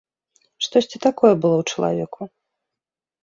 [0.67, 2.21] Штосьці такое было ў чалавеку.